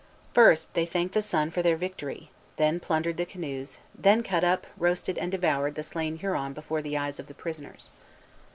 [0.33, 4.65] First they thanked the Sun for their victory; then plundered the canoes; then cut up,
[4.75, 7.87] roasted, and devoured the slain Huron before the eyes of the prisoners.